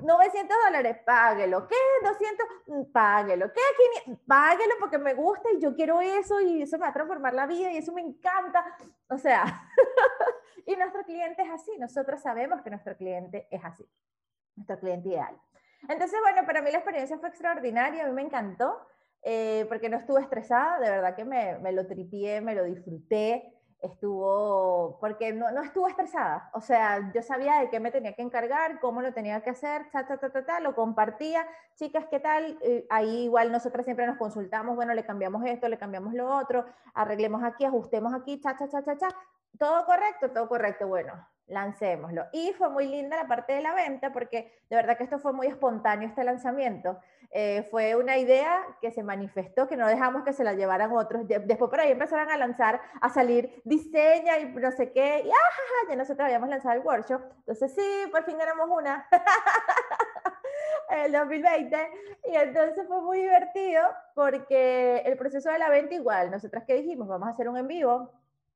[0.02, 1.68] 900 dólares, páguelo.
[1.68, 1.76] ¿Qué?
[2.04, 3.52] 200, mm, páguelo.
[3.54, 3.62] ¿Qué?
[4.06, 7.34] 500, páguelo porque me gusta y yo quiero eso y eso me va a transformar
[7.34, 8.78] la vida y eso me encanta.
[9.10, 9.44] O sea,
[10.66, 11.72] y nuestro cliente es así.
[11.78, 13.88] Nosotros sabemos que nuestro cliente es así.
[14.56, 15.40] Nuestro cliente ideal.
[15.88, 18.86] Entonces, bueno, para mí la experiencia fue extraordinaria, a mí me encantó,
[19.24, 23.61] eh, porque no estuve estresada, de verdad que me, me lo tripié, me lo disfruté
[23.82, 28.22] estuvo, porque no, no, estuvo estresada, o sea, yo sabía de qué me tenía que
[28.22, 32.60] encargar, cómo lo tenía que hacer, ta, ta, ta, ta, lo compartía, chicas, ¿qué tal?
[32.90, 37.44] ahí igual nosotras siempre nos consultamos, bueno, le cambiamos esto, le cambiamos lo otro, arreglemos
[37.44, 39.08] aquí, ajustemos aquí, cha, cha, cha, cha, cha,
[39.58, 41.14] todo correcto, todo correcto, bueno,
[41.52, 42.26] lancémoslo.
[42.32, 45.34] Y fue muy linda la parte de la venta porque de verdad que esto fue
[45.34, 46.98] muy espontáneo, este lanzamiento.
[47.32, 51.28] Eh, fue una idea que se manifestó, que no dejamos que se la llevaran otros.
[51.28, 55.90] Después por ahí empezaron a lanzar, a salir diseña y no sé qué, y ah,
[55.90, 57.22] ya nosotros habíamos lanzado el workshop.
[57.40, 59.08] Entonces sí, por fin ganamos una.
[60.90, 61.78] el 2020
[62.26, 63.82] y entonces fue muy divertido
[64.14, 67.68] porque el proceso de la venta igual, nosotras que dijimos, vamos a hacer un en
[67.68, 68.12] vivo,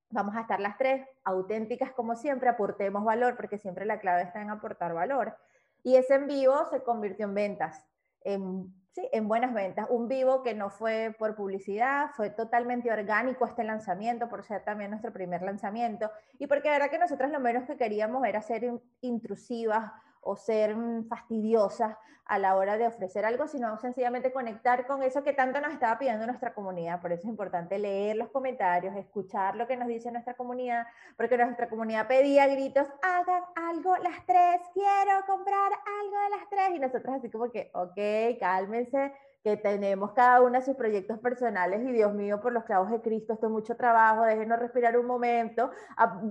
[0.09, 4.41] vamos a estar las tres auténticas como siempre, aportemos valor, porque siempre la clave está
[4.41, 5.35] en aportar valor.
[5.83, 7.85] Y ese en vivo se convirtió en ventas,
[8.21, 9.87] en, sí, en buenas ventas.
[9.89, 14.91] Un vivo que no fue por publicidad, fue totalmente orgánico este lanzamiento, por ser también
[14.91, 16.09] nuestro primer lanzamiento.
[16.39, 19.91] Y porque la verdad que nosotros lo menos que queríamos era ser intrusivas
[20.25, 25.23] o ser mm, fastidiosas a la hora de ofrecer algo, sino sencillamente conectar con eso
[25.23, 26.99] que tanto nos estaba pidiendo nuestra comunidad.
[26.99, 31.37] Por eso es importante leer los comentarios, escuchar lo que nos dice nuestra comunidad, porque
[31.37, 36.69] nuestra comunidad pedía gritos, hagan algo las tres, quiero comprar algo de las tres.
[36.75, 39.13] Y nosotros así como que, ok, cálmense,
[39.45, 43.33] que tenemos cada una sus proyectos personales y Dios mío, por los clavos de Cristo,
[43.33, 45.69] esto es mucho trabajo, déjenos respirar un momento,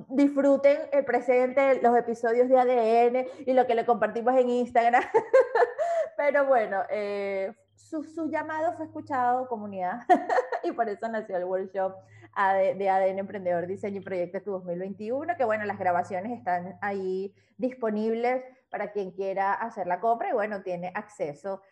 [0.09, 5.05] disfruten el presente, los episodios de ADN y lo que le compartimos en Instagram.
[6.17, 10.01] Pero bueno, eh, su, llamado fue escuchado, comunidad,
[10.65, 11.95] y por eso nació el workshop
[12.77, 18.91] de ADN Emprendedor Diseño y Proyectos 2021, que bueno, las grabaciones están ahí disponibles para
[18.91, 21.63] quien quiera hacer la compra y bueno, tiene acceso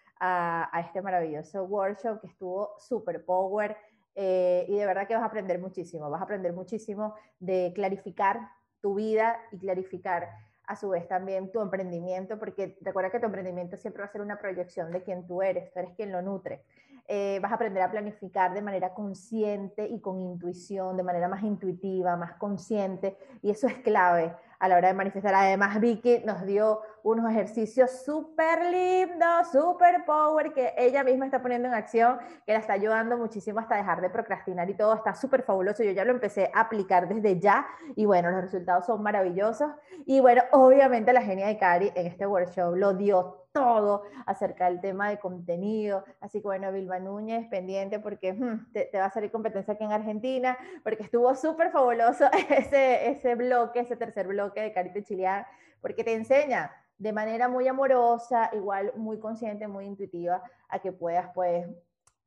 [0.81, 3.77] este maravilloso workshop que estuvo super power
[4.15, 8.41] eh, y de verdad que vas a aprender muchísimo, vas a aprender muchísimo de clarificar
[8.81, 10.29] tu vida y clarificar
[10.67, 14.21] a su vez también tu emprendimiento, porque recuerda que tu emprendimiento siempre va a ser
[14.21, 16.63] una proyección de quién tú eres, tú eres quien lo nutre.
[17.09, 21.43] Eh, vas a aprender a planificar de manera consciente y con intuición, de manera más
[21.43, 25.35] intuitiva, más consciente, y eso es clave a la hora de manifestar.
[25.35, 31.69] Además, Vicky nos dio unos ejercicios súper lindos, súper power, que ella misma está poniendo
[31.69, 35.43] en acción, que la está ayudando muchísimo hasta dejar de procrastinar y todo está súper
[35.43, 35.83] fabuloso.
[35.83, 39.71] Yo ya lo empecé a aplicar desde ya y bueno, los resultados son maravillosos.
[40.07, 44.81] Y bueno, obviamente la genia de Cari en este workshop lo dio todo acerca del
[44.81, 46.05] tema de contenido.
[46.21, 49.93] Así que bueno, Vilma Núñez, pendiente porque hmm, te, va a salir competencia aquí en
[49.93, 55.45] Argentina, porque estuvo súper fabuloso ese, ese bloque, ese tercer bloque de Carita Chileán,
[55.81, 61.31] porque te enseña de manera muy amorosa, igual muy consciente, muy intuitiva, a que puedas
[61.35, 61.67] pues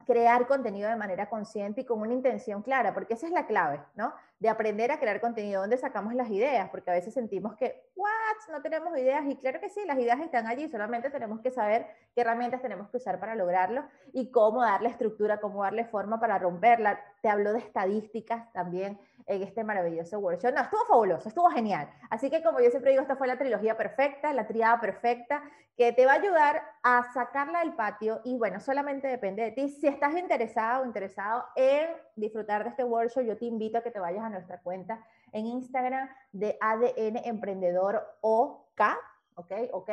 [0.05, 3.81] crear contenido de manera consciente y con una intención clara, porque esa es la clave,
[3.95, 4.13] ¿no?
[4.37, 8.51] De aprender a crear contenido, donde sacamos las ideas, porque a veces sentimos que, ¿what?
[8.51, 11.87] No tenemos ideas, y claro que sí, las ideas están allí, solamente tenemos que saber
[12.13, 16.37] qué herramientas tenemos que usar para lograrlo y cómo darle estructura, cómo darle forma para
[16.37, 16.99] romperla.
[17.21, 20.53] Te hablo de estadísticas también, en este maravilloso workshop.
[20.53, 21.89] No, estuvo fabuloso, estuvo genial.
[22.09, 25.43] Así que como yo siempre digo, esta fue la trilogía perfecta, la triada perfecta,
[25.75, 29.69] que te va a ayudar a sacarla del patio y bueno, solamente depende de ti.
[29.69, 33.91] Si estás interesado o interesado en disfrutar de este workshop, yo te invito a que
[33.91, 38.81] te vayas a nuestra cuenta en Instagram de ADN Emprendedor OK,
[39.35, 39.51] ¿ok?
[39.73, 39.89] ¿ok?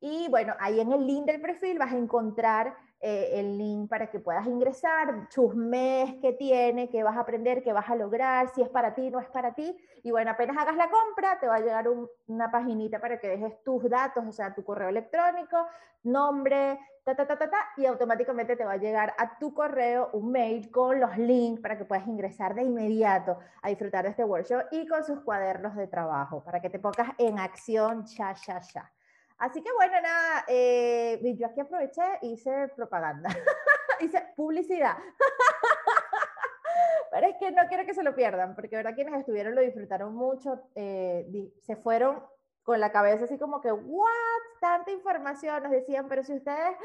[0.00, 4.10] Y bueno, ahí en el link del perfil vas a encontrar eh, el link para
[4.10, 8.60] que puedas ingresar, mes que tiene, qué vas a aprender, qué vas a lograr, si
[8.60, 9.74] es para ti, no es para ti.
[10.02, 11.86] Y bueno, apenas hagas la compra, te va a llegar
[12.26, 15.66] una paginita para que dejes tus datos, o sea, tu correo electrónico,
[16.02, 20.10] nombre, ta, ta, ta, ta, ta, y automáticamente te va a llegar a tu correo
[20.12, 24.24] un mail con los links para que puedas ingresar de inmediato a disfrutar de este
[24.24, 28.60] workshop y con sus cuadernos de trabajo, para que te pongas en acción, ya, ya,
[28.60, 28.90] ya.
[29.40, 33.30] Así que bueno, nada, eh, yo aquí aproveché e hice propaganda,
[34.00, 34.98] hice publicidad.
[37.10, 40.14] Pero es que no quiero que se lo pierdan, porque verdad quienes estuvieron lo disfrutaron
[40.14, 41.26] mucho, eh,
[41.62, 42.22] se fueron
[42.62, 44.10] con la cabeza así como que, ¿what?
[44.60, 46.76] Tanta información, nos decían, pero si ustedes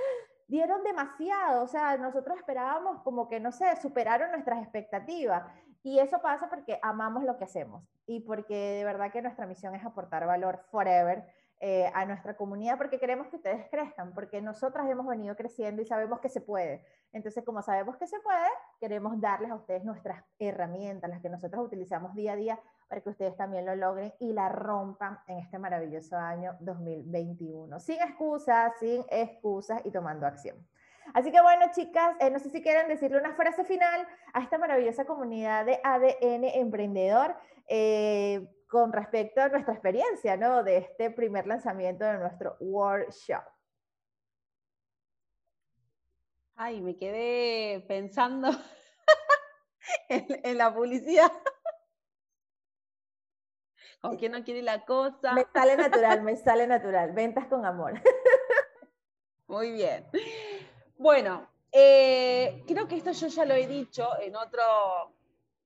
[0.47, 5.43] dieron demasiado, o sea, nosotros esperábamos como que, no sé, superaron nuestras expectativas.
[5.83, 9.75] Y eso pasa porque amamos lo que hacemos y porque de verdad que nuestra misión
[9.75, 11.27] es aportar valor forever
[11.67, 15.86] eh, a nuestra comunidad porque queremos que ustedes crezcan, porque nosotras hemos venido creciendo y
[15.86, 16.86] sabemos que se puede.
[17.12, 18.47] Entonces, como sabemos que se puede,
[18.80, 23.10] queremos darles a ustedes nuestras herramientas, las que nosotros utilizamos día a día, para que
[23.10, 27.80] ustedes también lo logren y la rompan en este maravilloso año 2021.
[27.80, 30.58] Sin excusas, sin excusas y tomando acción.
[31.15, 34.60] Así que bueno, chicas, eh, no sé si quieren decirle una frase final a esta
[34.60, 37.36] maravillosa comunidad de ADN Emprendedor.
[37.67, 40.61] Eh, con respecto a nuestra experiencia, ¿no?
[40.61, 43.45] De este primer lanzamiento de nuestro workshop.
[46.57, 48.49] Ay, me quedé pensando
[50.09, 51.31] en, la publicidad.
[54.01, 55.31] ¿Con quién no quiere la cosa?
[55.31, 57.13] Me sale natural, me sale natural.
[57.13, 57.93] Ventas con amor.
[59.47, 60.05] Muy bien.
[60.97, 65.15] Bueno, eh, creo que esto yo ya lo he dicho en otro,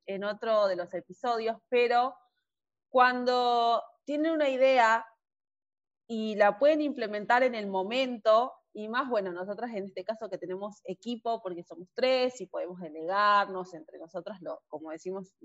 [0.05, 2.15] en otro de los episodios, pero
[2.89, 5.05] cuando tienen una idea
[6.07, 10.37] y la pueden implementar en el momento, y más, bueno, nosotras en este caso que
[10.37, 15.35] tenemos equipo porque somos tres y podemos delegarnos entre nosotras, lo, como decimos,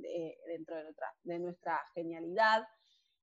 [0.47, 0.77] dentro
[1.25, 2.65] de nuestra, genialidad,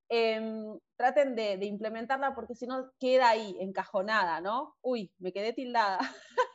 [0.09, 4.75] em, traten de, de, implementarla porque si no queda ahí encajonada, ¿no?
[4.81, 5.99] Uy, me quedé tildada.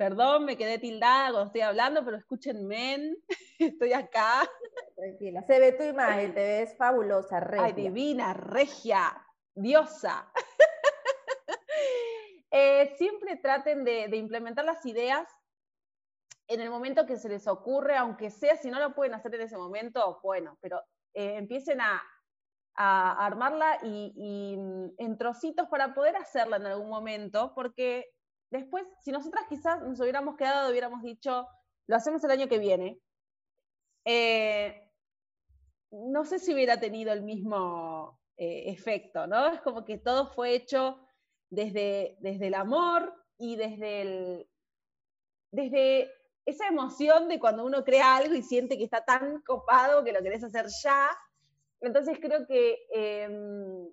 [0.00, 3.16] Perdón, me quedé tildada cuando estoy hablando, pero escúchenme,
[3.58, 4.50] estoy acá.
[4.96, 7.66] Tranquila, se ve tu imagen, te ves fabulosa, regia.
[7.66, 10.32] Ay, divina, regia, diosa.
[12.52, 15.28] Eh, siempre traten de, implementar las ideas
[16.48, 19.42] en el momento que se les ocurre, aunque sea, si no lo pueden hacer en
[19.42, 20.82] ese momento, bueno, pero
[21.14, 22.02] eh, empiecen a,
[22.74, 28.10] armarla y, mm, en trocitos para poder hacerla en algún momento, porque
[28.50, 31.46] después, si nosotras quizás nos hubiéramos quedado, hubiéramos dicho,
[31.86, 33.00] lo hacemos el año que viene,
[34.04, 34.90] eh,
[35.90, 39.48] no sé si hubiera tenido el mismo eh, efecto, ¿no?
[39.48, 40.98] Es como que todo fue hecho
[41.50, 44.48] desde, desde el amor y desde, el,
[45.50, 46.10] desde
[46.46, 50.22] esa emoción de cuando uno crea algo y siente que está tan copado que lo
[50.22, 51.10] querés hacer ya.
[51.80, 53.88] Entonces creo que em,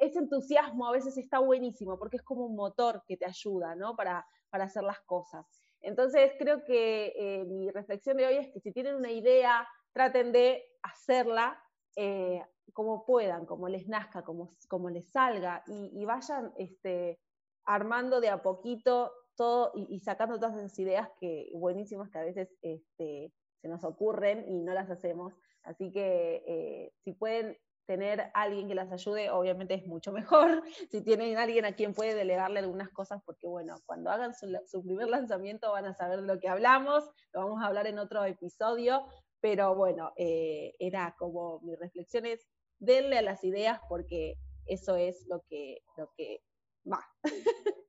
[0.00, 3.96] ese entusiasmo a veces está buenísimo porque es como un motor que te ayuda, ¿no?
[3.96, 5.46] Para, para hacer las cosas.
[5.80, 10.32] Entonces creo que eh, mi reflexión de hoy es que si tienen una idea, traten
[10.32, 11.62] de hacerla
[11.96, 17.18] eh, como puedan, como les nazca, como, como les salga y, vayan este,
[17.64, 22.54] armando de a poquito todo y, sacando todas esas ideas que buenísimas que a veces
[22.60, 25.34] este, se nos ocurren y no las hacemos.
[25.62, 27.56] Así que eh, si pueden
[27.90, 30.62] tener alguien que las ayude, obviamente es mucho mejor.
[30.92, 35.08] Si tienen alguien a quien puede delegarle algunas cosas, porque bueno, cuando hagan su, primer
[35.08, 39.04] lanzamiento van a saber de lo que hablamos, lo vamos a hablar en otro episodio,
[39.40, 42.46] pero bueno, eh, era como mis reflexiones,
[42.78, 46.44] denle a las ideas porque eso es lo que, lo que
[46.86, 47.04] va.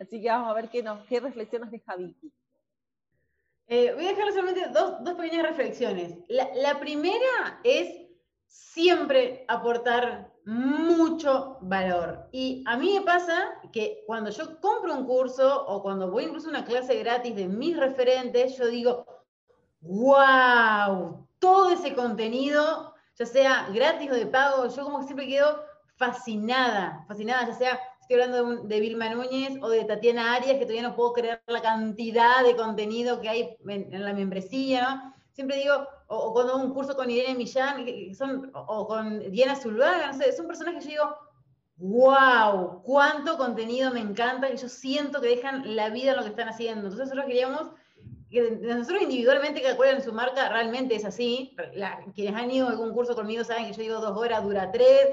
[0.00, 2.30] Así que vamos a ver qué, nos, qué reflexiones deja Vicky.
[3.68, 6.18] Eh, voy a dejar solamente dos, dos pequeñas reflexiones.
[6.28, 8.03] La primera es
[8.54, 12.28] siempre aportar mucho valor.
[12.30, 16.46] Y a mí me pasa que cuando yo compro un curso o cuando voy incluso
[16.46, 19.06] a una clase gratis de mis referentes, yo digo,
[19.80, 25.64] wow, todo ese contenido, ya sea gratis o de pago, yo como que siempre quedo
[25.96, 30.82] fascinada, fascinada, ya sea, estoy hablando de, Vilma Núñez o de Tatiana Arias, que todavía
[30.82, 35.14] no puedo creer la cantidad de contenido que hay en, en la membresía, ¿no?
[35.32, 40.18] Siempre digo, o, cuando un curso con Irene Millán, son, o con Diana Zulvaga, no
[40.18, 41.16] sé, son personas que yo digo,
[41.76, 46.30] wow, cuánto contenido me encanta, que yo siento que dejan la vida en lo que
[46.30, 46.82] están haciendo.
[46.82, 47.70] Entonces nosotros queríamos
[48.30, 51.56] que nosotros individualmente que acuerdan su marca realmente es así.
[52.14, 55.08] quienes han ido a algún curso conmigo saben que yo digo dos horas, dura tres.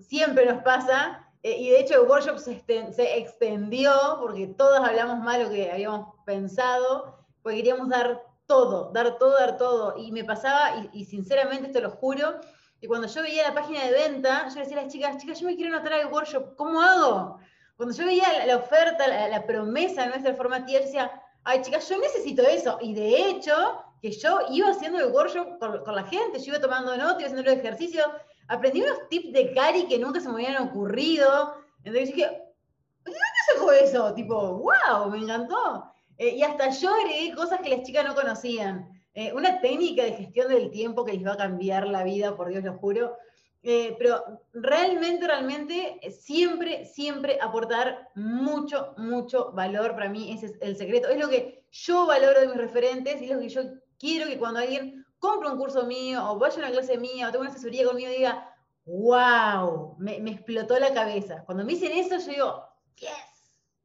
[0.00, 1.26] Siempre nos pasa.
[1.42, 6.14] Eh, y de hecho el workshop se, extendió porque todos hablamos mal lo que habíamos
[6.24, 9.94] pensado, porque queríamos dar todo, dar todo, dar todo.
[9.98, 12.40] Y me pasaba, y, sinceramente esto lo juro,
[12.80, 15.46] que cuando yo veía la página de venta, yo decía a las chicas, chicas, yo
[15.46, 17.38] me quiero anotar al workshop, ¿cómo hago?
[17.76, 21.98] Cuando yo veía la, oferta, la, promesa de nuestra formativa, yo decía, ay chicas, yo
[21.98, 22.78] necesito eso.
[22.80, 23.52] Y de hecho,
[24.00, 27.42] que yo iba haciendo el workshop con, la gente, yo iba tomando notas, iba haciendo
[27.42, 28.06] los ejercicios,
[28.48, 31.54] aprendí unos tips de Cari que nunca se me habían ocurrido.
[31.84, 34.14] Entonces dije, ¿de dónde sacó eso?
[34.14, 35.92] Tipo, wow, me encantó.
[36.18, 38.88] Eh, y hasta yo agregué cosas que las chicas no conocían.
[39.14, 42.48] Eh, una técnica de gestión del tiempo que les va a cambiar la vida, por
[42.48, 43.16] Dios lo juro.
[43.62, 49.92] Eh, pero realmente, realmente, siempre, siempre aportar mucho, mucho valor.
[49.94, 51.08] Para mí ese es el secreto.
[51.08, 53.62] Es lo que yo valoro de mis referentes y lo que yo
[53.98, 57.32] quiero que cuando alguien compre un curso mío o vaya a una clase mía o
[57.32, 61.42] tenga una asesoría conmigo diga, wow, me, explotó la cabeza.
[61.44, 63.10] Cuando me dicen eso, yo digo, yes,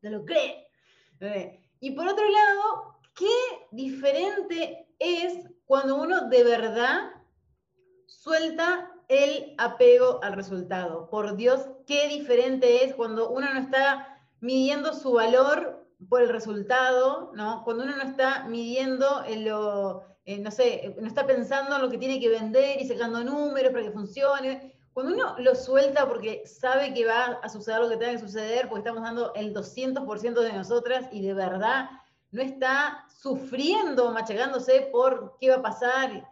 [0.02, 0.68] lo logré.
[1.82, 7.10] Y por otro lado, qué diferente es cuando uno de verdad
[8.06, 11.10] suelta el apego al resultado.
[11.10, 17.32] Por Dios, qué diferente es cuando uno no está midiendo su valor por el resultado,
[17.34, 17.64] ¿no?
[17.64, 21.98] Cuando uno no está midiendo lo, eh, no sé, no está pensando en lo que
[21.98, 24.76] tiene que vender y sacando números para que funcione.
[24.94, 28.68] Cuando uno lo suelta porque sabe que va a suceder lo que tenga que suceder,
[28.68, 31.90] porque estamos dando el 200% de nosotras y de verdad
[32.32, 36.28] no está sufriendo, machagándose por qué va a pasar.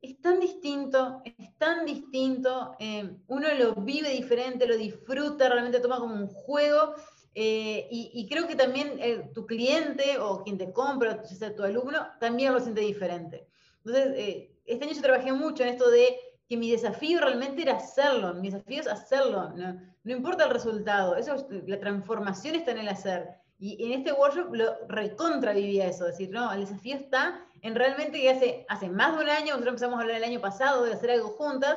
[0.00, 2.76] Es tan distinto, es tan distinto.
[2.78, 6.94] Eh, uno lo vive diferente, lo disfruta, realmente toma como un juego.
[7.34, 11.62] Eh, y, creo que también eh, tu cliente o quien te compra, o sea, tu
[11.62, 13.46] alumno, también lo siente diferente.
[13.84, 16.16] Entonces, este año yo trabajé mucho en esto de
[16.48, 21.46] que mi desafío realmente era hacerlo, mi desafío es hacerlo, no, importa el resultado, eso
[21.66, 23.28] la transformación está en el hacer.
[23.60, 28.20] Y en este workshop lo recontra vivía eso, decir, no, el desafío está en realmente
[28.20, 30.94] que hace, hace más de un año, nosotros empezamos a hablar el año pasado de
[30.94, 31.76] hacer algo juntas,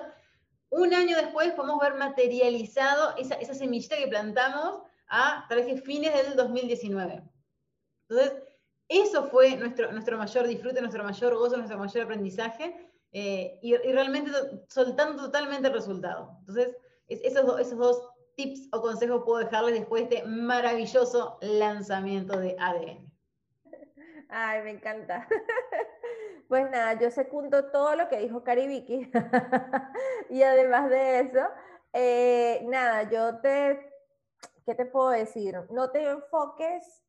[0.70, 6.14] un año después podemos ver materializado esa, esa semillita que plantamos a tal vez fines
[6.14, 7.24] del 2019.
[8.08, 8.42] Entonces,
[8.88, 12.91] eso fue nuestro, nuestro mayor disfrute, nuestro mayor gozo, nuestro mayor aprendizaje.
[13.14, 14.32] Eh, y, realmente
[14.68, 16.38] soltando totalmente el resultado.
[16.40, 16.76] Entonces,
[17.08, 23.12] esos, esos dos tips o consejos puedo dejarles después de este maravilloso lanzamiento de ADN.
[24.30, 25.28] Ay, me encanta.
[26.52, 29.10] Pues nada, yo secundo todo lo que dijo Vicky
[30.30, 31.48] y además de eso,
[31.94, 33.90] eh, nada, yo te,
[34.66, 35.58] ¿qué te puedo decir?
[35.70, 37.06] No te enfoques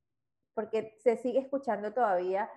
[0.54, 2.48] porque se sigue escuchando todavía.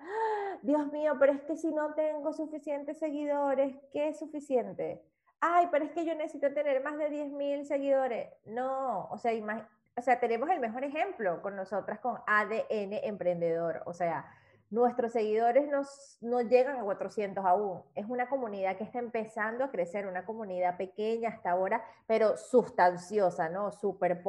[0.62, 5.02] Dios mío, pero es que si no tengo suficientes seguidores, ¿qué es suficiente?
[5.40, 8.28] Ay, pero es que yo necesito tener más de 10.000 seguidores.
[8.46, 13.82] No, o sea, tenemos el mejor ejemplo con nosotras, con ADN Emprendedor.
[13.86, 14.26] O sea,
[14.70, 17.82] nuestros seguidores nos, no llegan a 400 aún.
[17.94, 23.48] Es una comunidad que está empezando a crecer, una comunidad pequeña hasta ahora, pero sustanciosa,
[23.48, 23.70] ¿no?
[23.72, 24.22] Super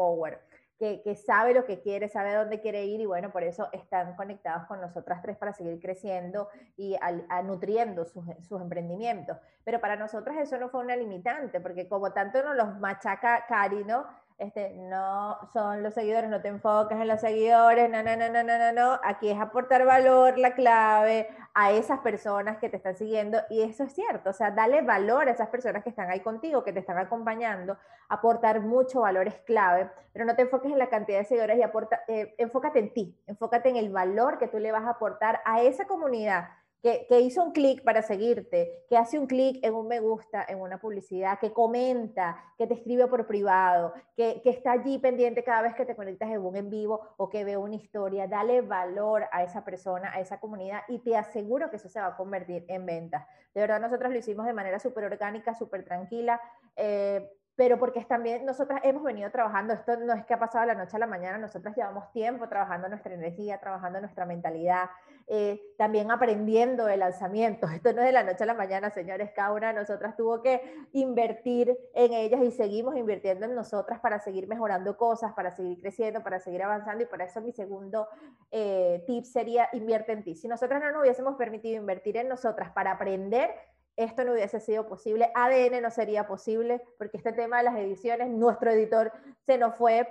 [0.78, 4.68] que, sabe lo que quiere, sabe dónde quiere ir y bueno, por eso están conectados
[4.68, 6.96] con nosotras tres para seguir creciendo y
[7.44, 9.38] nutriendo sus, sus, emprendimientos.
[9.64, 13.84] Pero para nosotras eso no fue una limitante, porque como tanto nos los machaca Cari,
[13.86, 14.06] ¿no?
[14.38, 18.44] Este, no son los seguidores, no te enfocas en los seguidores, no, no, no, no,
[18.44, 22.96] no, no, no, aquí es aportar valor, la clave a esas personas que te están
[22.96, 26.20] siguiendo y eso es cierto, o sea, dale valor a esas personas que están ahí
[26.20, 27.78] contigo, que te están acompañando,
[28.10, 31.64] aportar mucho valor es clave, pero no te enfoques en la cantidad de seguidores y
[31.64, 35.42] aporta, eh, enfócate en ti, enfócate en el valor que tú le vas a aportar
[35.46, 36.50] a esa comunidad
[36.82, 40.62] que, hizo un clic para seguirte, que hace un clic en un me gusta, en
[40.62, 45.76] una publicidad, que comenta, que te escribe por privado, que, está allí pendiente cada vez
[45.76, 49.44] que te conectas en un en vivo o que ve una historia, dale valor a
[49.44, 52.86] esa persona, a esa comunidad y te aseguro que eso se va a convertir en
[52.86, 53.26] ventas.
[53.54, 56.40] De verdad, nosotros lo hicimos de manera súper orgánica, súper tranquila.
[56.76, 60.68] Eh, pero porque también nosotras hemos venido trabajando, esto no es que ha pasado de
[60.68, 64.92] la noche a la mañana, nosotras llevamos tiempo trabajando nuestra energía, trabajando nuestra mentalidad,
[65.26, 67.68] eh, también aprendiendo el lanzamiento.
[67.76, 70.40] Esto no es de la noche a la mañana, señores, cada una de nosotras tuvo
[70.44, 70.62] que
[70.94, 76.22] invertir en ellas y seguimos invirtiendo en nosotras para seguir mejorando cosas, para seguir creciendo,
[76.22, 78.08] para seguir avanzando y por eso mi segundo
[78.52, 80.36] eh, tip sería invierte en ti.
[80.36, 83.50] Si nosotras no nos hubiésemos permitido invertir en nosotras para aprender,
[83.98, 88.30] esto no hubiese sido posible, ADN no sería posible, porque este tema de las ediciones,
[88.30, 89.12] nuestro editor
[89.46, 90.08] se nos fue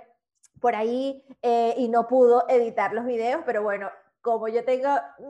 [0.59, 3.89] por ahí eh, y no pudo editar los videos, pero bueno,
[4.21, 4.89] como yo tengo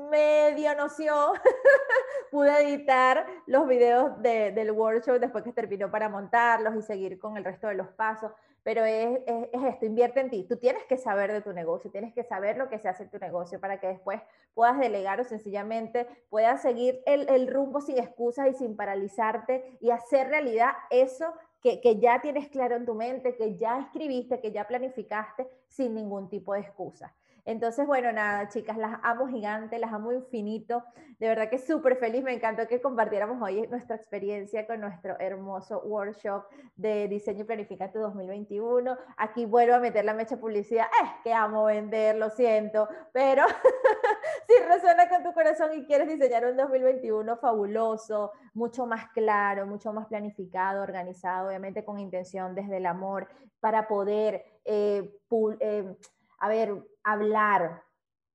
[0.09, 1.33] medio noción,
[2.31, 7.43] pude editar los videos del workshop después que terminó para montarlos y seguir con el
[7.43, 8.31] resto de los pasos.
[8.63, 10.43] Pero es, esto, invierte en ti.
[10.43, 13.09] Tú tienes que saber de tu negocio, tienes que saber lo que se hace en
[13.09, 14.21] tu negocio para que después
[14.53, 19.91] puedas delegar o sencillamente puedas seguir el, el rumbo sin excusas y sin paralizarte y
[19.91, 24.51] hacer realidad eso que, que, ya tienes claro en tu mente, que ya escribiste, que
[24.51, 27.15] ya planificaste sin ningún tipo de excusa.
[27.47, 30.83] Entonces, bueno, nada, chicas, las amo gigante, las amo infinito.
[31.17, 35.79] De verdad que súper feliz, me encantó que compartiéramos hoy nuestra experiencia con nuestro hermoso
[35.85, 36.43] workshop
[36.75, 38.97] de diseño y planificante 2021.
[39.15, 40.87] Aquí vuelvo a meter la mecha publicidad.
[41.01, 43.45] Es que amo vender, lo siento, pero
[44.47, 49.93] si resuena con tu corazón y quieres diseñar un 2021 fabuloso, mucho más claro, mucho
[49.93, 53.29] más planificado, organizado, obviamente con intención desde el amor,
[53.61, 54.43] para poder...
[54.65, 55.13] Eh,
[55.61, 55.95] eh,
[56.37, 56.73] a ver,
[57.03, 57.83] hablar,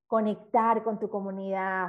[0.07, 1.89] conectar con tu comunidad,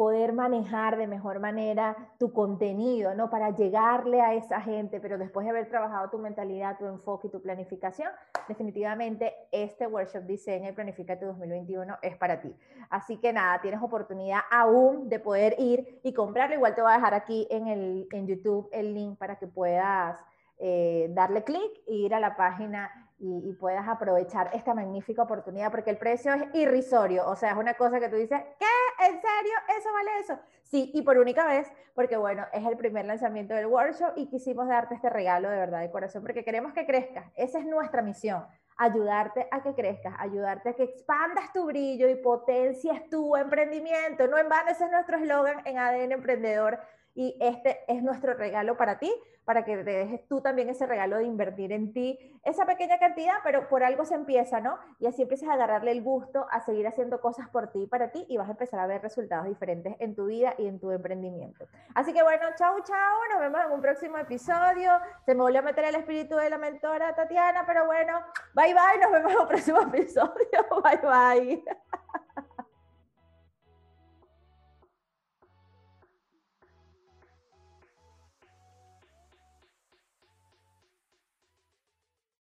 [0.00, 3.28] poder manejar de mejor manera tu contenido, ¿no?
[3.28, 7.30] Para llegarle a esa gente, pero después de haber trabajado tu mentalidad, tu enfoque y
[7.30, 8.10] tu planificación,
[8.48, 12.56] definitivamente este workshop Diseña y Planifica tu 2021 es para ti.
[12.88, 16.54] Así que nada, tienes oportunidad aún de poder ir y comprarlo.
[16.54, 20.18] Igual te voy a dejar aquí en, el, en YouTube el link para que puedas
[20.56, 22.90] eh, darle clic e ir a la página
[23.20, 27.74] y, puedas aprovechar esta magnífica oportunidad, porque el precio es irrisorio, o sea, es una
[27.74, 29.04] cosa que tú dices, ¿qué?
[29.06, 29.54] ¿En serio?
[29.78, 30.38] ¿Eso vale eso?
[30.62, 34.68] Sí, y por única vez, porque bueno, es el primer lanzamiento del workshop y quisimos
[34.68, 38.46] darte este regalo de verdad de corazón, porque queremos que crezcas, esa es nuestra misión,
[38.78, 44.26] ayudarte a que crezcas, ayudarte a que expandas tu brillo y potencias tu emprendimiento.
[44.26, 46.80] No en vano, ese es nuestro eslogan en ADN Emprendedor
[47.14, 49.12] y este es nuestro regalo para ti,
[49.44, 53.34] para que te dejes tú también ese regalo de invertir en ti, esa pequeña cantidad,
[53.42, 54.78] pero por algo se empieza, ¿no?
[55.00, 58.12] Y así empiezas a agarrarle el gusto a seguir haciendo cosas por ti y para
[58.12, 60.92] ti y vas a empezar a ver resultados diferentes en tu vida y en tu
[60.92, 61.66] emprendimiento.
[61.94, 64.92] Así que bueno, chao, chao, nos vemos en un próximo episodio.
[65.26, 68.20] Se me volvió a meter el espíritu de la mentora Tatiana, pero bueno,
[68.54, 70.30] bye bye, nos vemos en un próximo episodio.
[70.84, 71.64] Bye bye.